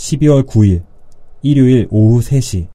12월 0.00 0.46
9일 0.46 0.82
일요일 1.42 1.86
오후 1.90 2.20
3시 2.20 2.68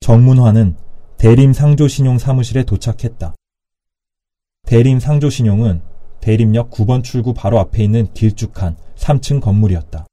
정문화는 0.00 0.76
대림 1.18 1.52
상조신용 1.52 2.18
사무실에 2.18 2.62
도착했다. 2.62 3.34
대림 4.66 5.00
상조신용은 5.00 5.80
대림역 6.20 6.70
9번 6.70 7.02
출구 7.02 7.34
바로 7.34 7.58
앞에 7.58 7.82
있는 7.82 8.12
길쭉한 8.14 8.76
3층 8.94 9.40
건물이었다. 9.40 10.06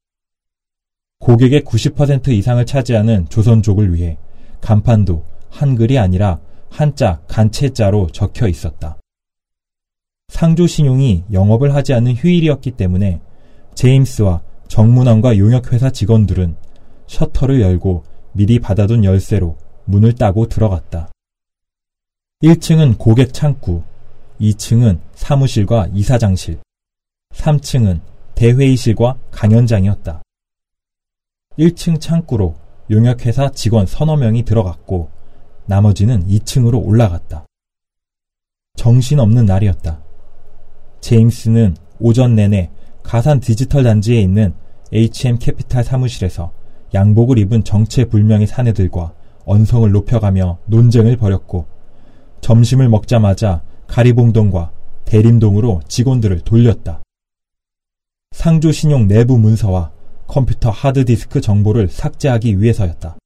고객의 1.20 1.60
90% 1.60 2.28
이상을 2.28 2.66
차지하는 2.66 3.28
조선족을 3.28 3.94
위해 3.94 4.18
간판도 4.60 5.24
한글이 5.50 5.98
아니라 5.98 6.40
한자 6.68 7.20
간체자로 7.28 8.08
적혀 8.08 8.48
있었다. 8.48 8.98
상조신용이 10.28 11.24
영업을 11.32 11.74
하지 11.74 11.94
않는 11.94 12.14
휴일이었기 12.14 12.72
때문에 12.72 13.20
제임스와 13.74 14.42
정문왕과 14.72 15.36
용역회사 15.36 15.90
직원들은 15.90 16.56
셔터를 17.06 17.60
열고 17.60 18.04
미리 18.32 18.58
받아둔 18.58 19.04
열쇠로 19.04 19.58
문을 19.84 20.14
따고 20.14 20.48
들어갔다. 20.48 21.12
1층은 22.42 22.96
고객 22.96 23.34
창구, 23.34 23.82
2층은 24.40 24.98
사무실과 25.14 25.88
이사장실, 25.92 26.60
3층은 27.34 28.00
대회의실과 28.34 29.18
강연장이었다. 29.30 30.22
1층 31.58 32.00
창구로 32.00 32.54
용역회사 32.90 33.50
직원 33.50 33.84
서너 33.84 34.16
명이 34.16 34.42
들어갔고 34.46 35.10
나머지는 35.66 36.26
2층으로 36.26 36.82
올라갔다. 36.82 37.44
정신없는 38.76 39.44
날이었다. 39.44 40.00
제임스는 41.02 41.76
오전 42.00 42.34
내내 42.34 42.70
가산 43.02 43.38
디지털 43.38 43.82
단지에 43.82 44.18
있는 44.18 44.54
HM 44.92 45.38
캐피탈 45.38 45.84
사무실에서 45.84 46.52
양복을 46.92 47.38
입은 47.38 47.64
정체불명의 47.64 48.46
사내들과 48.46 49.14
언성을 49.44 49.90
높여가며 49.90 50.58
논쟁을 50.66 51.16
벌였고 51.16 51.66
점심을 52.42 52.88
먹자마자 52.88 53.62
가리봉동과 53.86 54.72
대림동으로 55.04 55.80
직원들을 55.88 56.40
돌렸다. 56.40 57.02
상조신용 58.32 59.08
내부 59.08 59.38
문서와 59.38 59.92
컴퓨터 60.26 60.70
하드디스크 60.70 61.40
정보를 61.40 61.88
삭제하기 61.88 62.60
위해서였다. 62.60 63.16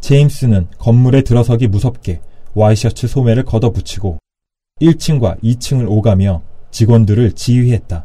제임스는 0.00 0.68
건물에 0.78 1.22
들어서기 1.22 1.68
무섭게 1.68 2.20
와이셔츠 2.54 3.06
소매를 3.06 3.44
걷어붙이고 3.44 4.18
1층과 4.80 5.40
2층을 5.42 5.88
오가며 5.88 6.42
직원들을 6.70 7.32
지휘했다. 7.32 8.04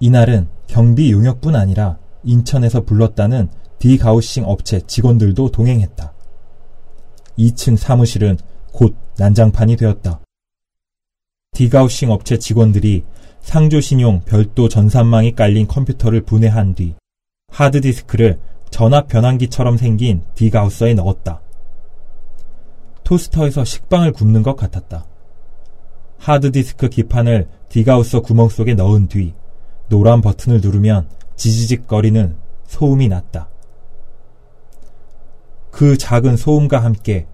이날은 0.00 0.48
경비 0.74 1.12
용역뿐 1.12 1.54
아니라 1.54 1.98
인천에서 2.24 2.80
불렀다는 2.80 3.48
디가우싱 3.78 4.42
업체 4.44 4.80
직원들도 4.80 5.52
동행했다. 5.52 6.12
2층 7.38 7.76
사무실은 7.76 8.36
곧 8.72 8.96
난장판이 9.16 9.76
되었다. 9.76 10.18
디가우싱 11.52 12.10
업체 12.10 12.38
직원들이 12.38 13.04
상조신용 13.38 14.22
별도 14.22 14.68
전산망이 14.68 15.36
깔린 15.36 15.68
컴퓨터를 15.68 16.22
분해한 16.22 16.74
뒤 16.74 16.96
하드디스크를 17.52 18.40
전압 18.70 19.06
변환기처럼 19.06 19.76
생긴 19.76 20.22
디가우서에 20.34 20.94
넣었다. 20.94 21.40
토스터에서 23.04 23.64
식빵을 23.64 24.10
굽는 24.10 24.42
것 24.42 24.56
같았다. 24.56 25.06
하드디스크 26.18 26.88
기판을 26.88 27.46
디가우서 27.68 28.22
구멍 28.22 28.48
속에 28.48 28.74
넣은 28.74 29.06
뒤 29.06 29.34
노란 29.88 30.20
버튼을 30.20 30.60
누르면 30.60 31.08
지지직거리는 31.36 32.36
소음이 32.66 33.08
났다. 33.08 33.48
그 35.70 35.98
작은 35.98 36.36
소음과 36.36 36.82
함께 36.82 37.26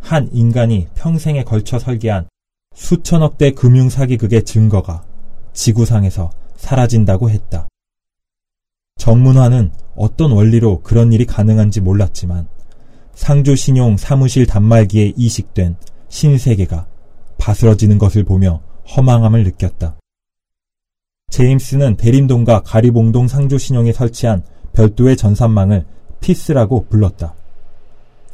한 0.00 0.28
인간이 0.32 0.88
평생에 0.94 1.44
걸쳐 1.44 1.78
설계한 1.78 2.28
수천억 2.74 3.38
대 3.38 3.52
금융 3.52 3.88
사기극의 3.88 4.44
증거가 4.44 5.04
지구상에서 5.52 6.30
사라진다고 6.56 7.30
했다. 7.30 7.68
정문화는 8.98 9.70
어떤 9.94 10.32
원리로 10.32 10.82
그런 10.82 11.12
일이 11.12 11.24
가능한지 11.24 11.80
몰랐지만 11.80 12.48
상조신용 13.14 13.96
사무실 13.96 14.46
단말기에 14.46 15.14
이식된 15.16 15.76
신세계가 16.08 16.86
바스러지는 17.38 17.98
것을 17.98 18.24
보며 18.24 18.60
허망함을 18.96 19.44
느꼈다. 19.44 19.96
제임스는 21.30 21.96
대림동과 21.96 22.62
가리봉동 22.62 23.28
상조신용에 23.28 23.92
설치한 23.92 24.42
별도의 24.72 25.16
전산망을 25.16 25.84
피스라고 26.20 26.86
불렀다. 26.88 27.34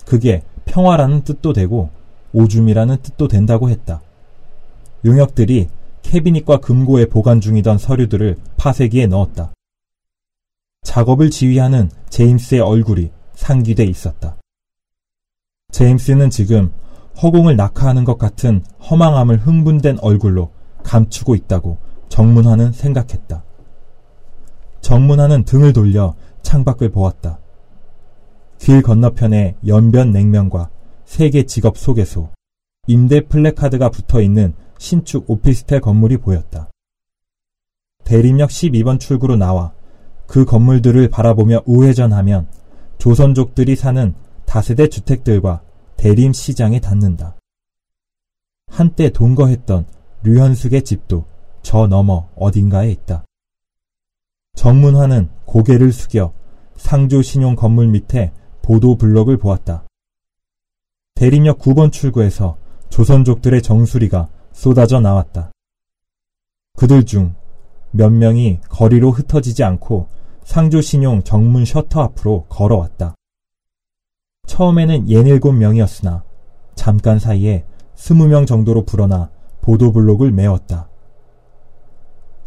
그게 0.07 0.43
평화라는 0.67 1.23
뜻도 1.25 1.53
되고 1.53 1.91
오줌이라는 2.33 2.99
뜻도 3.03 3.29
된다고 3.29 3.71
했다. 3.71 4.01
용역들이 5.05 5.69
캐비닛과 6.03 6.59
금고에 6.59 7.07
보관 7.07 7.41
중이던 7.41 7.79
서류들을 7.79 8.37
파쇄기에 8.57 9.07
넣었다. 9.07 9.53
작업을 10.83 11.31
지휘하는 11.31 11.91
제임스의 12.11 12.61
얼굴이 12.61 13.11
상기돼 13.35 13.85
있었다. 13.85 14.37
제임스는 15.73 16.31
지금 16.31 16.73
허공을 17.23 17.57
낙하하는 17.57 18.05
것 18.05 18.19
같은 18.19 18.65
허망함을 18.91 19.39
흥분된 19.39 19.99
얼굴로 20.01 20.51
감추고 20.83 21.35
있다고 21.35 21.79
정문화는 22.13 22.73
생각했다. 22.73 23.43
정문화는 24.83 25.45
등을 25.45 25.73
돌려 25.73 26.15
창밖을 26.43 26.91
보았다. 26.91 27.39
길 28.59 28.83
건너편에 28.83 29.57
연변 29.67 30.13
냉면과 30.13 30.69
세계 31.07 31.45
직업 31.45 31.79
소개소, 31.79 32.29
임대 32.87 33.23
플래카드가 33.23 33.89
붙어 33.89 34.21
있는 34.21 34.53
신축 34.79 35.25
오피스텔 35.31 35.81
건물이 35.81 36.19
보였다. 36.19 36.71
대림역 38.05 38.51
12번 38.51 39.01
출구로 39.01 39.37
나와 39.37 39.73
그 40.27 40.45
건물들을 40.45 41.09
바라보며 41.09 41.63
우회전하면 41.65 42.47
조선족들이 42.99 43.75
사는 43.75 44.15
다세대 44.45 44.89
주택들과 44.89 45.63
대림 45.97 46.35
시장에 46.35 46.79
닿는다. 46.79 47.37
한때 48.67 49.09
동거했던 49.09 49.87
류현숙의 50.25 50.83
집도 50.83 51.32
저 51.63 51.87
너머 51.87 52.29
어딘가에 52.37 52.91
있다. 52.91 53.25
정문화는 54.55 55.31
고개를 55.47 55.93
숙여 55.93 56.33
상조 56.77 57.23
신용 57.23 57.57
건물 57.57 57.89
밑에 57.89 58.33
보도 58.63 58.97
블록을 58.97 59.37
보았다. 59.39 59.85
대림역 61.15 61.59
9번 61.59 61.93
출구에서 61.93 62.59
조선족들의 62.91 63.63
정수리가 63.63 64.29
쏟아져 64.53 65.01
나왔다. 65.01 65.53
그들 66.77 67.05
중 67.05 67.35
몇 67.93 68.11
명이 68.11 68.61
거리로 68.69 69.11
흩어지지 69.11 69.63
않고 69.63 70.09
상조신용 70.45 71.23
정문 71.23 71.65
셔터 71.65 72.01
앞으로 72.01 72.47
걸어왔다. 72.49 73.15
처음에는 74.47 75.09
예닐곱 75.09 75.55
명이었으나 75.55 76.25
잠깐 76.75 77.19
사이에 77.19 77.65
스무 77.95 78.27
명 78.27 78.47
정도로 78.47 78.85
불어나 78.85 79.31
보도블록을 79.61 80.33
메웠다. 80.33 80.89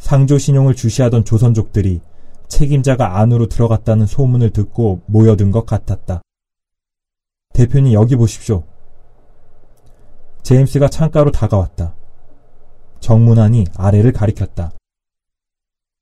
상조 0.06 0.38
신용을 0.38 0.76
주시하던 0.76 1.26
조선족들이 1.26 2.00
책임자가 2.48 3.18
안으로 3.18 3.48
들어갔다는 3.48 4.06
소문을 4.06 4.52
듣고 4.52 5.02
모여든 5.08 5.50
것 5.50 5.66
같았다. 5.66 6.22
대표님 7.56 7.94
여기 7.94 8.16
보십시오. 8.16 8.66
제임스가 10.44 10.90
창가로 10.90 11.32
다가왔다. 11.32 11.96
정문안이 13.00 13.66
아래를 13.76 14.12
가리켰다. 14.12 14.74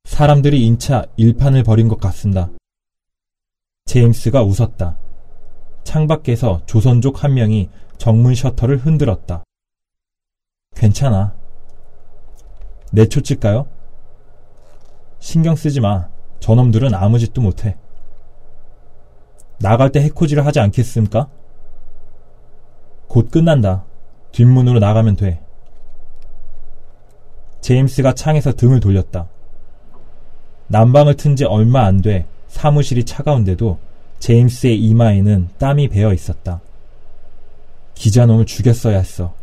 사람들이 0.04 0.66
인차 0.66 1.06
일판을 1.16 1.64
벌인 1.64 1.88
것 1.88 1.98
같습니다. 2.02 2.50
제임스가 3.86 4.44
웃었다. 4.44 4.98
창밖에서 5.86 6.64
조선족 6.66 7.24
한 7.24 7.36
명이 7.36 7.70
정문 7.98 8.36
셔터를 8.36 8.80
흔들었다. 8.80 9.46
괜찮아. 10.76 11.38
내초 12.92 13.22
칠까요? 13.22 13.73
신경 15.24 15.56
쓰지 15.56 15.80
마. 15.80 16.10
저놈들은 16.42 16.94
아무 16.94 17.18
짓도 17.18 17.42
못해. 17.42 17.78
나갈 19.58 19.90
때 19.90 20.02
해코지를 20.02 20.46
하지 20.46 20.60
않겠습니까? 20.60 21.30
곧 23.08 23.32
끝난다. 23.32 23.86
뒷문으로 24.34 24.80
나가면 24.80 25.16
돼. 25.16 25.40
제임스가 27.62 28.14
창에서 28.16 28.52
등을 28.52 28.82
돌렸다. 28.82 29.30
난방을 30.68 31.16
튼 31.16 31.38
지 31.38 31.46
얼마 31.46 31.86
안 31.86 32.02
돼 32.02 32.26
사무실이 32.50 33.06
차가운데도 33.06 33.80
제임스의 34.20 34.78
이마에는 34.78 35.48
땀이 35.58 35.88
배어 35.88 36.12
있었다. 36.12 36.60
기자놈을 37.96 38.46
죽였어야 38.46 38.98
했어. 38.98 39.34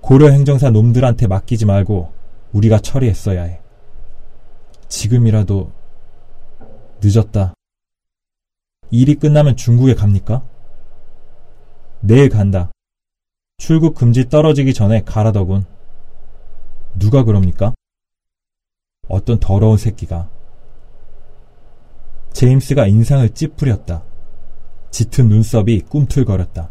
고려 0.00 0.30
행정사 0.30 0.70
놈들한테 0.70 1.28
맡기지 1.28 1.64
말고 1.64 2.10
우리가 2.52 2.80
처리했어야 2.80 3.44
해. 3.44 3.60
지금이라도 4.90 5.72
늦었다. 7.02 7.54
일이 8.90 9.14
끝나면 9.14 9.56
중국에 9.56 9.94
갑니까? 9.94 10.46
내일 12.00 12.28
간다. 12.28 12.70
출국 13.56 13.94
금지 13.94 14.28
떨어지기 14.28 14.74
전에 14.74 15.02
가라더군. 15.04 15.64
누가 16.98 17.24
그럽니까? 17.24 17.72
어떤 19.08 19.38
더러운 19.38 19.76
새끼가. 19.76 20.28
제임스가 22.32 22.86
인상을 22.86 23.28
찌푸렸다. 23.30 24.02
짙은 24.90 25.28
눈썹이 25.28 25.82
꿈틀거렸다. 25.82 26.70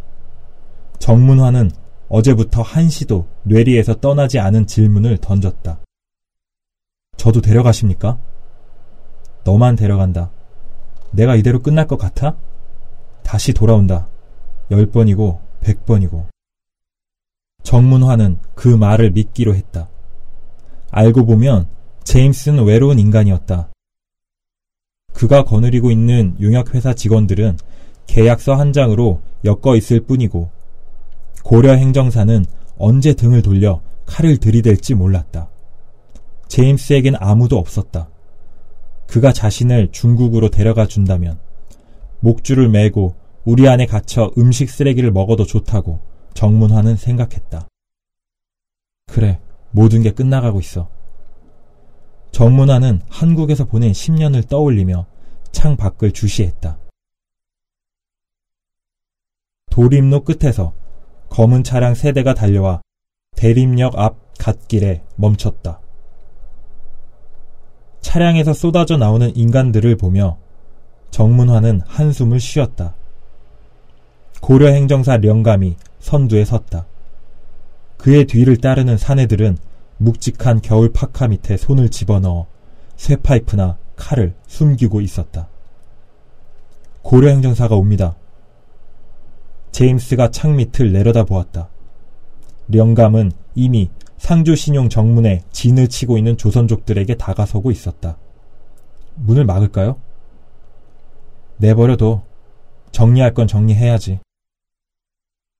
정문화는 1.00 1.72
어제부터 2.10 2.62
한시도 2.62 3.28
뇌리에서 3.44 3.96
떠나지 3.96 4.40
않은 4.40 4.68
질문을 4.68 5.18
던졌다. 5.20 5.80
저도 7.20 7.42
데려가십니까? 7.42 8.18
너만 9.44 9.76
데려간다. 9.76 10.32
내가 11.12 11.36
이대로 11.36 11.60
끝날 11.62 11.86
것 11.86 11.98
같아? 11.98 12.38
다시 13.24 13.54
돌아온다. 13.54 14.08
열 14.72 14.86
번이고 14.86 15.42
백 15.60 15.86
번이고. 15.86 16.28
정문화는 17.64 18.40
그 18.56 18.70
말을 18.70 19.12
믿기로 19.12 19.54
했다. 19.54 19.90
알고 20.92 21.26
보면 21.26 21.68
제임스는 22.06 22.64
외로운 22.64 23.00
인간이었다. 23.00 23.70
그가 25.14 25.44
거느리고 25.44 25.92
있는 25.92 26.38
용역회사 26.40 26.94
직원들은 26.94 27.58
계약서 28.08 28.56
한 28.56 28.72
장으로 28.72 29.22
엮어 29.44 29.76
있을 29.76 30.00
뿐이고 30.00 30.50
고려 31.44 31.74
행정사는 31.74 32.46
언제 32.78 33.14
등을 33.14 33.42
돌려 33.42 33.82
칼을 34.06 34.38
들이댈지 34.38 34.96
몰랐다. 34.96 35.50
제임스에겐 36.50 37.16
아무도 37.20 37.58
없었다. 37.58 38.10
그가 39.08 39.32
자신을 39.32 39.92
중국으로 39.92 40.50
데려가 40.50 40.86
준다면 40.86 41.40
목줄을 42.20 42.70
메고 42.70 43.16
우리 43.46 43.68
안에 43.68 43.86
갇혀 43.86 44.32
음식 44.38 44.70
쓰레기를 44.70 45.12
먹어도 45.12 45.46
좋다고 45.46 46.00
정문화는 46.34 46.98
생각했다. 46.98 47.68
그래, 49.08 49.40
모든 49.72 50.04
게 50.04 50.12
끝나가고 50.12 50.60
있어. 50.60 50.90
정문화는 52.32 53.02
한국에서 53.10 53.66
보낸 53.66 53.92
10년을 53.92 54.48
떠올리며 54.48 55.06
창 55.52 55.76
밖을 55.76 56.12
주시했다. 56.12 56.78
도림로 59.72 60.24
끝에서 60.24 60.74
검은 61.30 61.64
차량 61.64 61.96
세 61.96 62.12
대가 62.12 62.34
달려와 62.34 62.82
대림역 63.36 63.98
앞 63.98 64.18
갓길에 64.38 65.04
멈췄다. 65.16 65.82
차량에서 68.10 68.54
쏟아져 68.54 68.98
나오는 68.98 69.36
인간들을 69.36 69.96
보며 69.96 70.38
정문화는 71.12 71.82
한숨을 71.86 72.40
쉬었다. 72.40 72.96
고려 74.42 74.70
행정사 74.70 75.18
령감이 75.18 75.76
선두에 76.00 76.44
섰다. 76.44 76.88
그의 77.98 78.26
뒤를 78.26 78.58
따르는 78.58 78.98
사내들은 78.98 79.60
묵직한 79.98 80.62
겨울 80.62 80.92
파카 80.92 81.28
밑에 81.28 81.56
손을 81.56 81.90
집어넣어 81.90 82.48
쇠 82.98 83.16
파이프나 83.16 83.78
칼을 83.96 84.34
숨기고 84.48 85.02
있었다. 85.02 85.48
고려 87.04 87.30
행정사가 87.30 87.76
옵니다. 87.76 88.16
제임스가 89.72 90.32
창 90.32 90.56
밑을 90.56 90.94
내려다 90.94 91.26
보았다. 91.26 91.70
령감은 92.70 93.34
이미 93.54 93.92
상주신용 94.20 94.90
정문에 94.90 95.42
진을 95.52 95.88
치고 95.88 96.18
있는 96.18 96.38
조선족들에게 96.38 97.16
다가서고 97.16 97.72
있었다. 97.72 98.18
문을 99.16 99.46
막을까요? 99.46 100.00
내버려둬. 101.58 102.24
정리할 102.92 103.34
건 103.34 103.48
정리해야지. 103.48 104.20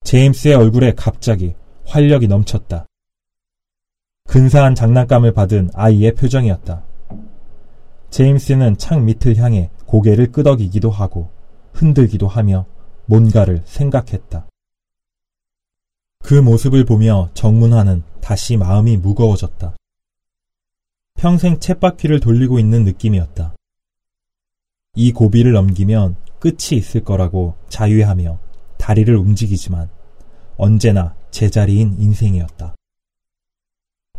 제임스의 0.04 0.56
얼굴에 0.56 0.94
갑자기 0.96 1.56
활력이 1.86 2.28
넘쳤다. 2.28 2.86
근사한 4.28 4.76
장난감을 4.76 5.34
받은 5.34 5.72
아이의 5.74 6.16
표정이었다. 6.16 6.84
제임스는 8.10 8.78
창 8.78 9.06
밑을 9.06 9.38
향해 9.38 9.70
고개를 9.86 10.32
끄덕이기도 10.32 10.90
하고 10.90 11.30
흔들기도 11.74 12.28
하며 12.28 12.66
뭔가를 13.06 13.62
생각했다. 13.66 14.49
그 16.24 16.34
모습을 16.36 16.86
보며 16.86 17.30
정문화는 17.34 18.04
다시 18.22 18.58
마음이 18.58 18.98
무거워졌다. 18.98 19.76
평생 21.16 21.58
챗바퀴를 21.58 22.22
돌리고 22.22 22.60
있는 22.60 22.84
느낌이었다. 22.86 23.56
이 24.96 25.12
고비를 25.12 25.54
넘기면 25.54 26.16
끝이 26.40 26.78
있을 26.78 27.04
거라고 27.04 27.56
자유하며 27.70 28.40
다리를 28.78 29.16
움직이지만 29.16 29.90
언제나 30.58 31.16
제자리인 31.32 31.96
인생이었다. 32.00 32.76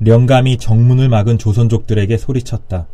령감이 0.00 0.58
정문을 0.58 1.08
막은 1.08 1.38
조선족들에게 1.38 2.17
소리쳤다. 2.17 2.87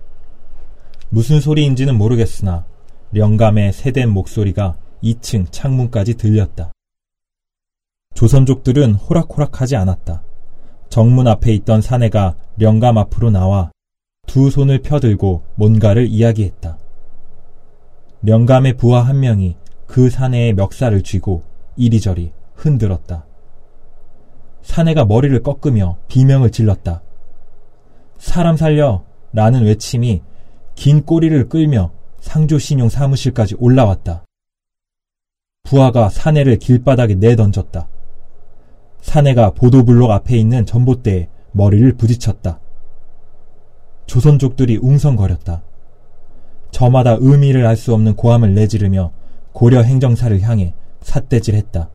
무슨 1.08 1.41
소리인지는 1.41 1.97
모르겠으나 1.97 2.64
령감의 3.12 3.73
새된 3.73 4.11
목소리가 4.11 4.76
2층 5.03 5.47
창문까지 5.50 6.14
들렸다. 6.14 6.73
조선족들은 8.16 8.94
호락호락하지 8.94 9.76
않았다. 9.76 10.22
정문 10.88 11.28
앞에 11.28 11.52
있던 11.52 11.82
사내가 11.82 12.34
령감 12.56 12.96
앞으로 12.96 13.30
나와 13.30 13.70
두 14.26 14.50
손을 14.50 14.80
펴들고 14.80 15.42
뭔가를 15.54 16.06
이야기했다. 16.06 16.78
령감의 18.22 18.78
부하 18.78 19.02
한 19.02 19.20
명이 19.20 19.56
그 19.86 20.08
사내의 20.08 20.54
멱살을 20.54 21.02
쥐고 21.02 21.42
이리저리 21.76 22.32
흔들었다. 22.54 23.26
사내가 24.62 25.04
머리를 25.04 25.42
꺾으며 25.42 25.98
비명을 26.08 26.50
질렀다. 26.50 27.02
사람 28.19 28.56
살려! 28.56 29.04
라는 29.32 29.64
외침이 29.64 30.22
긴 30.74 31.04
꼬리를 31.04 31.50
끌며 31.50 31.92
상조신용 32.20 32.88
사무실까지 32.88 33.56
올라왔다. 33.58 34.24
부하가 35.64 36.08
사내를 36.08 36.58
길바닥에 36.58 37.16
내던졌다. 37.16 37.88
사내가 39.06 39.50
보도블록 39.50 40.11
앞에 40.11 40.37
있는 40.37 40.67
전봇대에 40.67 41.29
머리를 41.53 41.93
부딪혔다. 41.93 42.58
조선족들이 44.06 44.79
웅성거렸다. 44.82 45.62
저마다 46.73 47.17
의미를 47.20 47.67
알 47.67 47.77
수 47.77 47.94
없는 47.94 48.17
고함을 48.17 48.55
내지르며 48.55 49.13
고려 49.53 49.82
행정사를 49.82 50.39
향해 50.43 50.75
삿대질했다. 51.03 51.91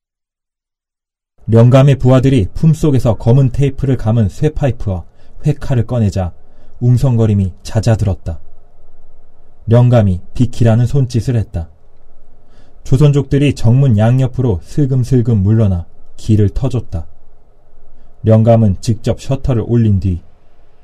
령감의 1.47 1.97
부하들이 1.97 2.47
품속에서 2.53 3.17
검은 3.17 3.51
테이프를 3.51 3.97
감은 3.97 4.29
쇠파이프와 4.29 5.03
회칼을 5.45 5.85
꺼내자 5.85 6.31
웅성거림이 6.79 7.51
잦아들었다. 7.61 8.39
령감이 9.67 10.21
비키라는 10.33 10.85
손짓을 10.85 11.35
했다. 11.35 11.69
조선족들이 12.85 13.53
정문 13.53 13.97
양옆으로 13.97 14.61
슬금슬금 14.63 15.43
물러나 15.43 15.90
길을 16.21 16.49
터줬다. 16.49 17.07
영감은 18.27 18.77
직접 18.79 19.19
셔터를 19.19 19.63
올린 19.65 19.99
뒤 19.99 20.21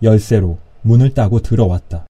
열쇠로 0.01 0.57
문을 0.81 1.13
따고 1.13 1.39
들어왔다. 1.39 2.07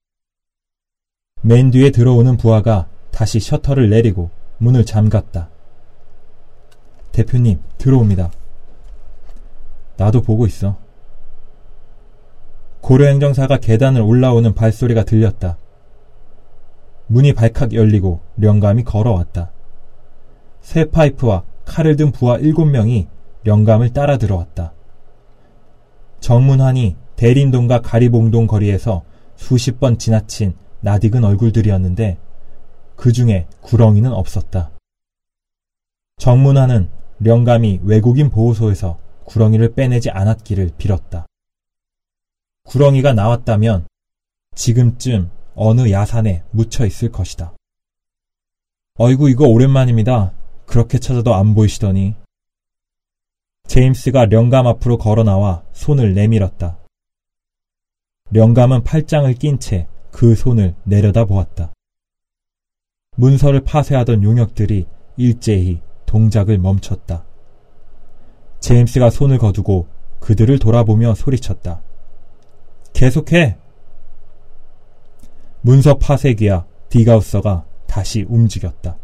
맨 1.42 1.70
뒤에 1.70 1.90
들어오는 1.90 2.38
부하가 2.38 2.88
다시 3.10 3.38
셔터를 3.38 3.90
내리고 3.90 4.30
문을 4.56 4.86
잠갔다. 4.86 5.50
대표님, 7.12 7.60
들어옵니다. 7.76 8.30
나도 9.98 10.22
보고 10.22 10.46
있어. 10.46 10.78
고려행정사가 12.80 13.58
계단을 13.58 14.00
올라오는 14.00 14.54
발소리가 14.54 15.04
들렸다. 15.04 15.58
문이 17.08 17.34
발칵 17.34 17.74
열리고 17.74 18.20
령감이 18.38 18.84
걸어왔다. 18.84 19.50
새 20.62 20.86
파이프와 20.86 21.44
칼을 21.66 21.96
든 21.96 22.10
부하 22.10 22.38
일곱 22.38 22.64
명이 22.64 23.08
영감을 23.48 23.92
따라 23.92 24.18
들어왔다. 24.18 24.72
정문환이 26.20 26.96
대림동과 27.16 27.80
가리봉동 27.80 28.46
거리에서 28.46 29.02
수십 29.34 29.80
번 29.80 29.98
지나친 29.98 30.54
낯익은 30.80 31.24
얼굴들이었는데 31.24 32.18
그 32.94 33.12
중에 33.12 33.46
구렁이는 33.60 34.12
없었다. 34.12 34.70
정문환은 36.18 36.90
령감이 37.20 37.80
외국인 37.82 38.30
보호소에서 38.30 38.98
구렁이를 39.24 39.74
빼내지 39.74 40.10
않았기를 40.10 40.72
빌었다. 40.78 41.26
구렁이가 42.64 43.12
나왔다면 43.12 43.86
지금쯤 44.54 45.30
어느 45.54 45.90
야산에 45.90 46.44
묻혀 46.50 46.86
있을 46.86 47.10
것이다. 47.10 47.54
어이구 48.98 49.30
이거 49.30 49.46
오랜만입니다. 49.46 50.32
그렇게 50.66 50.98
찾아도 50.98 51.34
안 51.34 51.54
보이시더니 51.54 52.14
제임스가 53.68 54.26
령감 54.26 54.66
앞으로 54.66 54.98
걸어 54.98 55.22
나와 55.22 55.62
손을 55.72 56.14
내밀었다. 56.14 56.78
령감은 58.32 58.82
팔짱을 58.82 59.34
낀 59.34 59.58
채 59.58 59.86
그 60.10 60.34
손을 60.34 60.74
내려다 60.82 61.24
보았다. 61.24 61.72
문서를 63.16 63.60
파쇄하던 63.60 64.24
용역들이 64.24 64.86
일제히 65.16 65.80
동작을 66.06 66.58
멈췄다. 66.58 67.24
제임스가 68.58 69.10
손을 69.10 69.38
거두고 69.38 69.86
그들을 70.18 70.58
돌아보며 70.58 71.14
소리쳤다. 71.14 71.82
계속해! 72.92 73.56
문서 75.60 75.98
파쇄기와 75.98 76.66
디가우서가 76.88 77.64
다시 77.86 78.24
움직였다. 78.28 78.96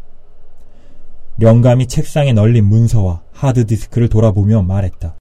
영감이 1.41 1.87
책상에 1.87 2.33
널린 2.33 2.65
문서와 2.65 3.21
하드디스크를 3.33 4.09
돌아보며 4.09 4.61
말했다. 4.61 5.17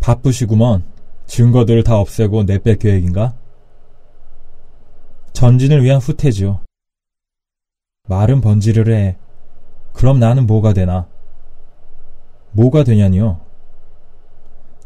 바쁘시구먼. 0.00 0.84
증거들을 1.26 1.84
다 1.84 1.98
없애고 1.98 2.42
내뺄 2.42 2.76
계획인가? 2.76 3.34
전진을 5.32 5.82
위한 5.82 5.98
후퇴지요. 6.00 6.60
말은 8.08 8.40
번지르르 8.40 8.92
해. 8.92 9.16
그럼 9.92 10.18
나는 10.18 10.46
뭐가 10.46 10.74
되나? 10.74 11.06
뭐가 12.52 12.84
되냐니요? 12.84 13.40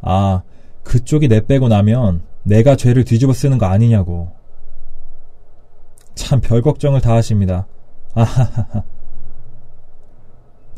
아, 0.02 0.42
그쪽이 0.84 1.26
내빼고 1.28 1.68
나면 1.68 2.22
내가 2.44 2.76
죄를 2.76 3.04
뒤집어 3.04 3.32
쓰는 3.32 3.58
거 3.58 3.66
아니냐고. 3.66 4.30
참 6.14 6.40
별 6.40 6.62
걱정을 6.62 7.00
다 7.00 7.14
하십니다. 7.14 7.66
아하하하. 8.14 8.84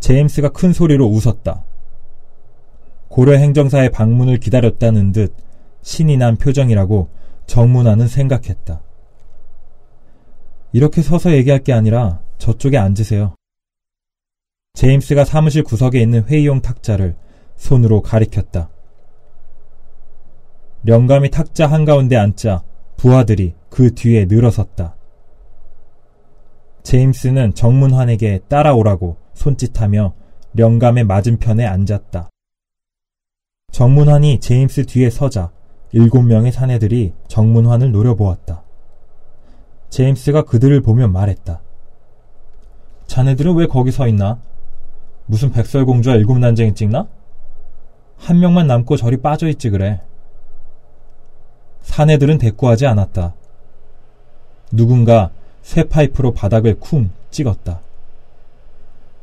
제임스가 0.00 0.50
큰 0.50 0.72
소리로 0.72 1.06
웃었다. 1.06 1.64
고려 3.08 3.36
행정사의 3.36 3.90
방문을 3.90 4.38
기다렸다는 4.38 5.12
듯 5.12 5.34
신이 5.82 6.16
난 6.16 6.36
표정이라고 6.36 7.08
정문화는 7.46 8.08
생각했다. 8.08 8.82
이렇게 10.72 11.02
서서 11.02 11.32
얘기할 11.32 11.62
게 11.62 11.72
아니라 11.72 12.20
저쪽에 12.38 12.78
앉으세요. 12.78 13.34
제임스가 14.74 15.24
사무실 15.24 15.64
구석에 15.64 16.00
있는 16.00 16.24
회의용 16.24 16.62
탁자를 16.62 17.16
손으로 17.56 18.02
가리켰다. 18.02 18.70
영감이 20.86 21.30
탁자 21.30 21.66
한가운데 21.66 22.16
앉자 22.16 22.62
부하들이 22.96 23.54
그 23.68 23.94
뒤에 23.94 24.26
늘어섰다. 24.26 24.94
제임스는 26.82 27.54
정문환에게 27.54 28.40
따라오라고 28.48 29.16
손짓하며 29.40 30.12
영감의 30.58 31.04
맞은편에 31.04 31.64
앉았다. 31.66 32.28
정문환이 33.72 34.38
제임스 34.40 34.84
뒤에 34.84 35.08
서자 35.08 35.50
일곱 35.92 36.22
명의 36.22 36.52
사내들이 36.52 37.14
정문환을 37.28 37.90
노려보았다. 37.90 38.62
제임스가 39.88 40.42
그들을 40.42 40.82
보며 40.82 41.08
말했다. 41.08 41.62
자네들은 43.06 43.56
왜 43.56 43.66
거기 43.66 43.90
서 43.90 44.06
있나? 44.06 44.38
무슨 45.24 45.50
백설공주와 45.52 46.16
일곱 46.16 46.38
난쟁이 46.38 46.74
찍나? 46.74 47.08
한 48.18 48.40
명만 48.40 48.66
남고 48.66 48.98
저리 48.98 49.16
빠져있지 49.16 49.70
그래. 49.70 50.02
사내들은 51.80 52.36
대꾸하지 52.36 52.86
않았다. 52.86 53.34
누군가 54.70 55.30
쇠 55.62 55.84
파이프로 55.84 56.32
바닥을 56.32 56.78
쿵 56.78 57.10
찍었다. 57.30 57.80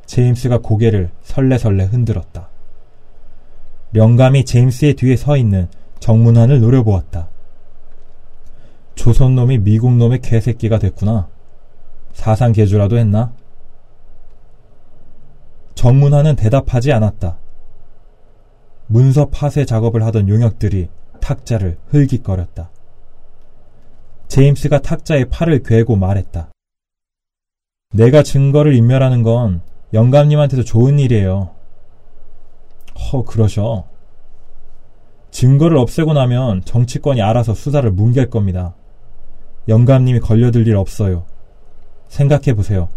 제임스가 0.08 0.60
고개를 0.60 1.12
설레설레 1.22 1.86
흔들었다. 1.86 2.50
영감이 3.94 4.46
제임스의 4.46 4.96
뒤에 4.96 5.16
서 5.16 5.38
있는 5.38 5.70
정문환을 6.00 6.60
노려보았다. 6.60 7.30
조선놈이 8.96 9.60
미국놈의 9.60 10.22
개새끼가 10.22 10.80
됐구나. 10.80 11.30
사상 12.14 12.52
개주라도 12.52 12.98
했나? 12.98 13.34
정문환은 15.76 16.36
대답하지 16.36 16.92
않았다. 16.92 17.38
문서 18.88 19.28
파쇄 19.30 19.66
작업을 19.66 20.04
하던 20.04 20.28
용역들이 20.28 20.90
탁자를 21.22 21.78
흘깃거렸다. 21.90 22.72
제임스가 24.30 24.82
탁자에 24.82 25.26
팔을 25.26 25.64
괴고 25.64 25.96
말했다. 25.96 26.50
내가 27.94 28.24
증거를 28.24 28.74
인멸하는 28.74 29.24
건 29.24 29.62
영감님한테도 29.94 30.64
좋은 30.64 31.00
일이에요. 31.00 31.52
허, 33.00 33.24
그러셔. 33.24 33.86
증거를 35.32 35.78
없애고 35.78 36.14
나면 36.14 36.64
정치권이 36.66 37.22
알아서 37.22 37.54
수사를 37.54 37.90
뭉갤 37.92 38.30
겁니다. 38.30 38.76
영감님이 39.68 40.20
걸려들 40.20 40.68
일 40.68 40.76
없어요. 40.76 41.26
생각해 42.08 42.54
보세요. 42.54 42.90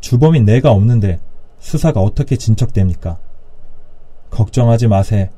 주범인 0.00 0.44
내가 0.44 0.70
없는데 0.70 1.20
수사가 1.58 2.00
어떻게 2.00 2.36
진척됩니까? 2.36 3.18
걱정하지 4.30 4.88
마세. 4.88 5.30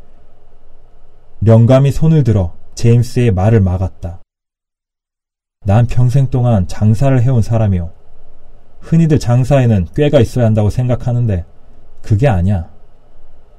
영감이 1.46 1.92
손을 1.92 2.24
들어 2.24 2.52
제임스의 2.74 3.30
말을 3.32 3.60
막았다. 3.60 4.20
난 5.64 5.86
평생 5.86 6.28
동안 6.28 6.66
장사를 6.66 7.22
해온 7.22 7.42
사람이요. 7.42 7.99
흔히들 8.80 9.18
장사에는 9.18 9.88
꾀가 9.94 10.20
있어야 10.20 10.46
한다고 10.46 10.70
생각하는데 10.70 11.44
그게 12.02 12.28
아니야. 12.28 12.70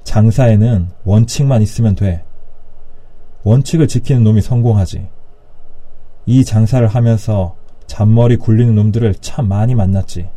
장사에는 0.04 0.88
원칙만 1.04 1.62
있으면 1.62 1.94
돼. 1.94 2.24
원칙을 3.44 3.88
지키는 3.88 4.24
놈이 4.24 4.40
성공하지. 4.40 5.08
이 6.26 6.44
장사를 6.44 6.86
하면서 6.86 7.56
잔머리 7.86 8.36
굴리는 8.36 8.74
놈들을 8.74 9.14
참 9.16 9.48
많이 9.48 9.74
만났지. 9.74 10.28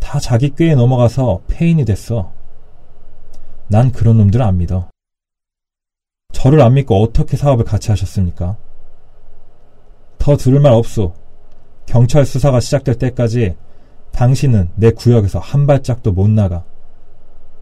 다 0.00 0.18
자기 0.18 0.54
꾀에 0.54 0.74
넘어가서 0.74 1.42
폐인이 1.48 1.84
됐어. 1.84 2.32
난 3.68 3.92
그런 3.92 4.18
놈들 4.18 4.40
안 4.42 4.58
믿어. 4.58 4.88
저를 6.32 6.60
안 6.60 6.74
믿고 6.74 7.02
어떻게 7.02 7.36
사업을 7.36 7.64
같이 7.64 7.90
하셨습니까? 7.90 8.56
더 10.18 10.36
들을 10.36 10.60
말 10.60 10.72
없소. 10.72 11.14
경찰 11.88 12.26
수사가 12.26 12.60
시작될 12.60 12.96
때까지 12.96 13.56
당신은 14.12 14.68
내 14.74 14.90
구역에서 14.90 15.38
한 15.38 15.66
발짝도 15.66 16.12
못 16.12 16.28
나가. 16.28 16.64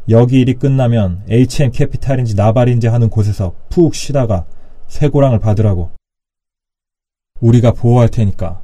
여기 0.09 0.41
일이 0.41 0.55
끝나면 0.55 1.23
HM 1.29 1.71
캐피탈인지 1.71 2.35
나발인지 2.35 2.89
하는 2.89 3.09
곳에서 3.09 3.55
푹 3.69 3.95
쉬다가 3.95 4.45
쇠고랑을 4.89 5.39
받으라고. 5.39 5.91
우리가 7.41 7.73
보호할 7.73 8.09
테니까. 8.09 8.61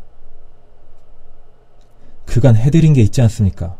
그간 2.27 2.57
해드린 2.57 2.93
게 2.93 3.01
있지 3.01 3.23
않습니까? 3.23 3.77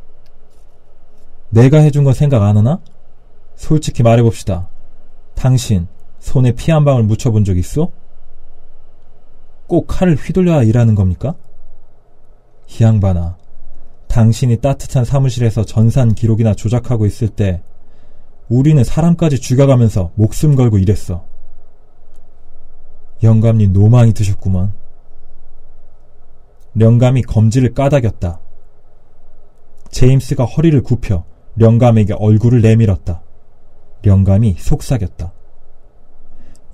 내가 1.51 1.79
해준 1.79 2.05
건 2.05 2.15
생각 2.15 2.43
안 2.45 2.57
하나? 2.57 2.79
솔직히 3.57 4.05
말해봅시다. 4.05 4.69
당신 5.35 5.89
손에 6.21 6.53
피 6.53 6.71
한 6.71 6.85
방울 6.85 7.03
묻혀본 7.03 7.45
적 7.45 7.57
있어? 7.59 7.91
꼭 9.67 9.87
칼을 9.89 10.15
휘둘려야 10.15 10.63
일하는 10.63 10.95
겁니까? 10.95 11.35
이 12.73 12.83
양반아, 12.83 13.37
당신이 14.09 14.59
따뜻한 14.59 15.05
사무실에서 15.05 15.65
전산 15.65 16.15
기록이나 16.15 16.55
조작하고 16.55 17.07
있을 17.07 17.29
때 17.29 17.63
우리는 18.49 18.83
사람까지 18.83 19.41
죽여가면서 19.41 20.13
목숨 20.15 20.55
걸고 20.55 20.79
일했어. 20.79 21.25
영감님 23.23 23.73
노망이 23.73 24.13
드셨구먼. 24.13 24.73
영감이 26.81 27.23
검지를 27.23 27.75
까닥였다. 27.75 28.41
제임스가 29.91 30.45
허리를 30.45 30.83
굽혀 30.83 31.25
영감에게 31.61 32.15
얼굴을 32.15 32.63
내밀었다. 32.63 33.23
영감이 34.05 34.57
속삭였다. 34.59 35.33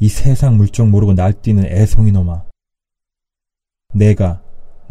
이 0.00 0.08
세상 0.08 0.56
물정 0.56 0.90
모르고 0.90 1.14
날뛰는 1.14 1.66
애송이 1.66 2.12
놈아. 2.12 2.44
내가 3.94 4.40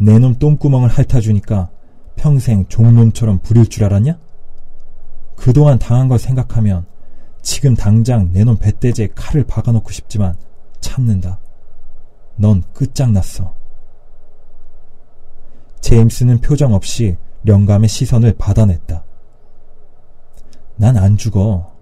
내 0.00 0.18
놈 0.18 0.34
똥구멍을 0.38 0.88
핥아주니까 0.88 1.70
평생 2.16 2.66
종놈처럼 2.68 3.40
부릴 3.40 3.66
줄 3.66 3.84
알았냐? 3.84 4.18
그동안 5.36 5.78
당한 5.78 6.08
걸 6.08 6.18
생각하면 6.18 6.86
지금 7.42 7.74
당장 7.74 8.30
내놈 8.32 8.56
배대지에 8.58 9.08
칼을 9.14 9.44
박아놓고 9.44 9.90
싶지만 9.92 10.34
참는다. 10.80 11.38
넌 12.36 12.62
끝장났어. 12.72 13.54
제임스는 15.80 16.40
표정 16.40 16.74
없이 16.74 17.16
영감의 17.46 17.88
시선을 17.88 18.34
받아냈다. 18.38 19.04
난 20.76 20.96
안 20.96 21.16
죽어. 21.16 21.72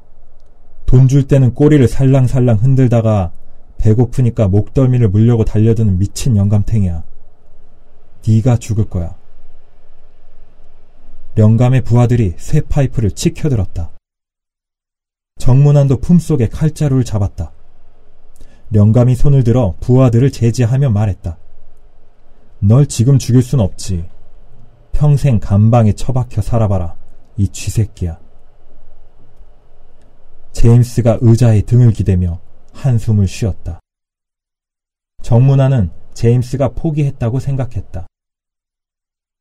돈 0.87 1.09
줄 1.09 1.27
때는 1.27 1.53
꼬리를 1.55 1.87
살랑살랑 1.89 2.59
흔들다가 2.59 3.33
배고프니까 3.79 4.49
목덜미를 4.49 5.09
물려고 5.09 5.45
달려드는 5.45 5.99
미친 5.99 6.37
영감탱이야. 6.37 7.03
네가 8.27 8.57
죽을 8.57 8.89
거야. 8.89 9.17
영감의 11.37 11.83
부하들이 11.83 12.35
쇠 12.39 12.61
파이프를 12.63 13.11
치켜들었다. 13.11 13.91
정문환도 15.39 15.99
품속에 15.99 16.49
칼자루를 16.49 17.05
잡았다. 17.05 17.53
영감이 18.75 19.15
손을 19.15 19.45
들어 19.45 19.75
부하들을 19.81 20.33
제지하며 20.33 20.91
말했다. 20.91 21.39
널 22.61 22.87
지금 22.87 23.19
죽일 23.19 23.43
순 23.43 23.61
없지. 23.61 24.09
평생 24.93 25.39
감방에 25.39 25.93
처박혀 25.93 26.41
살아봐라. 26.41 26.97
이 27.37 27.49
쥐새끼야. 27.49 28.19
제임스가 30.53 31.19
의자에 31.21 31.61
등을 31.63 31.93
기대며 31.93 32.41
한숨을 32.73 33.29
쉬었다. 33.29 33.79
정문화는 35.23 35.91
제임스가 36.15 36.71
포기했다고 36.71 37.41
생각했다. 37.41 38.07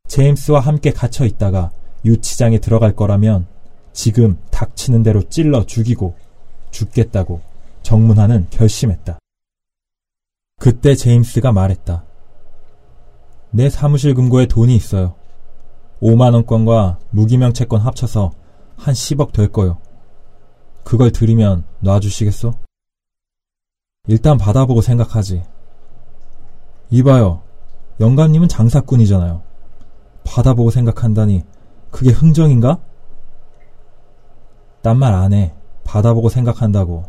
제임스와 0.08 0.60
함께 0.60 0.92
갇혀 0.92 1.26
있다가 1.26 1.72
유치장에 2.04 2.60
들어갈 2.60 2.96
거라면 2.96 3.48
지금 3.94 4.38
닥치는 4.52 5.04
대로 5.04 5.28
찔러 5.30 5.66
죽이고 5.66 6.16
죽겠다고 6.72 7.42
정문화는 7.82 8.48
결심했다. 8.50 9.20
그때 10.60 10.96
제임스가 10.96 11.52
말했다. 11.52 12.04
내 13.52 13.70
사무실 13.70 14.14
금고에 14.14 14.48
돈이 14.48 14.76
있어요. 14.76 15.16
5만원권과 16.02 16.98
무기명채권 17.12 17.82
합쳐서 17.82 18.32
한 18.76 18.94
10억 18.94 19.32
될 19.32 19.52
거요. 19.52 19.78
그걸 20.84 21.12
드리면 21.12 21.64
놔주시겠어? 21.80 22.54
일단 24.08 24.38
받아보고 24.38 24.82
생각하지. 24.82 25.44
이봐요. 26.92 27.42
영감님은 28.00 28.48
장사꾼이잖아요. 28.48 29.42
받아보고 30.26 30.72
생각한다니 30.72 31.44
그게 31.92 32.12
흥정인가? 32.12 32.80
딴 34.82 34.98
말 34.98 35.14
안 35.14 35.32
해. 35.34 35.54
받아보고 35.86 36.30
생각한다고. 36.30 37.06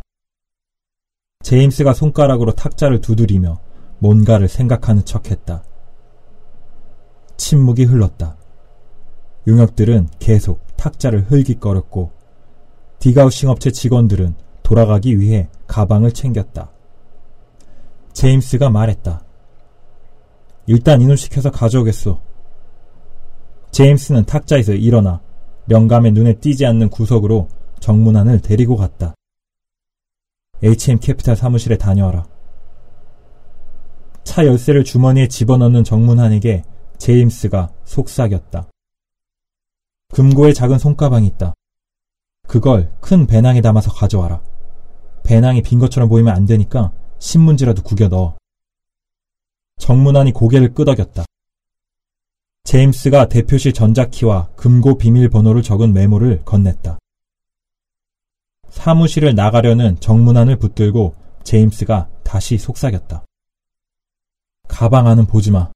제임스가 1.42 1.92
손가락으로 1.92 2.52
탁자를 2.52 3.00
두드리며 3.00 3.58
뭔가를 3.98 4.48
생각하는 4.48 5.04
척 5.04 5.30
했다. 5.30 5.64
침묵이 7.36 7.84
흘렀다. 7.84 8.36
용역들은 9.46 10.08
계속 10.18 10.66
탁자를 10.76 11.30
흘깃거렸고 11.30 12.12
디가우싱 12.98 13.48
업체 13.48 13.70
직원들은 13.70 14.34
돌아가기 14.62 15.18
위해 15.18 15.48
가방을 15.66 16.12
챙겼다. 16.12 16.70
제임스가 18.12 18.70
말했다. 18.70 19.22
일단 20.66 21.00
이놈 21.00 21.16
시켜서 21.16 21.50
가져오겠소. 21.50 22.18
제임스는 23.76 24.24
탁자에서 24.24 24.72
일어나 24.72 25.20
영감의 25.68 26.12
눈에 26.12 26.32
띄지 26.40 26.64
않는 26.64 26.88
구석으로 26.88 27.46
정문안을 27.78 28.40
데리고 28.40 28.74
갔다. 28.74 29.14
HM 30.62 30.98
캐피탈 30.98 31.36
사무실에 31.36 31.76
다녀와라. 31.76 32.26
차 34.24 34.46
열쇠를 34.46 34.82
주머니에 34.82 35.28
집어넣는 35.28 35.84
정문환에게 35.84 36.64
제임스가 36.96 37.70
속삭였다. 37.84 38.66
금고에 40.08 40.54
작은 40.54 40.78
손가방이 40.78 41.26
있다. 41.26 41.52
그걸 42.48 42.90
큰 43.00 43.26
배낭에 43.26 43.60
담아서 43.60 43.92
가져와라. 43.92 44.42
배낭이 45.22 45.60
빈 45.60 45.78
것처럼 45.80 46.08
보이면 46.08 46.34
안 46.34 46.46
되니까 46.46 46.92
신문지라도 47.18 47.82
구겨 47.82 48.08
넣어. 48.08 48.38
정문환이 49.76 50.32
고개를 50.32 50.72
끄덕였다. 50.72 51.26
제임스가 52.66 53.28
대표실 53.28 53.72
전자키와 53.72 54.48
금고 54.56 54.98
비밀번호를 54.98 55.62
적은 55.62 55.92
메모를 55.92 56.42
건넸다. 56.44 56.98
사무실을 58.68 59.36
나가려는 59.36 60.00
정문안을 60.00 60.56
붙들고 60.56 61.14
제임스가 61.44 62.08
다시 62.24 62.58
속삭였다. 62.58 63.24
가방 64.66 65.06
안은 65.06 65.26
보지 65.26 65.52
마. 65.52 65.70